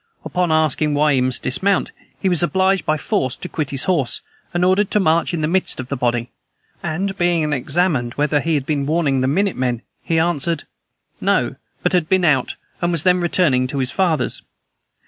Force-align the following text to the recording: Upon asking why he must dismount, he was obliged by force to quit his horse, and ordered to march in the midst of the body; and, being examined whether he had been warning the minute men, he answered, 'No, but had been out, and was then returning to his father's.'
Upon 0.25 0.51
asking 0.51 0.95
why 0.95 1.13
he 1.13 1.21
must 1.21 1.43
dismount, 1.43 1.91
he 2.19 2.27
was 2.27 2.41
obliged 2.41 2.87
by 2.87 2.97
force 2.97 3.35
to 3.35 3.47
quit 3.47 3.69
his 3.69 3.83
horse, 3.83 4.21
and 4.51 4.65
ordered 4.65 4.89
to 4.89 4.99
march 4.99 5.31
in 5.31 5.41
the 5.41 5.47
midst 5.47 5.79
of 5.79 5.89
the 5.89 5.95
body; 5.95 6.31
and, 6.81 7.15
being 7.19 7.53
examined 7.53 8.15
whether 8.15 8.39
he 8.39 8.55
had 8.55 8.65
been 8.65 8.87
warning 8.87 9.21
the 9.21 9.27
minute 9.27 9.57
men, 9.57 9.83
he 10.01 10.17
answered, 10.17 10.63
'No, 11.21 11.55
but 11.83 11.93
had 11.93 12.09
been 12.09 12.25
out, 12.25 12.55
and 12.81 12.91
was 12.91 13.03
then 13.03 13.21
returning 13.21 13.67
to 13.67 13.77
his 13.77 13.91
father's.' 13.91 14.41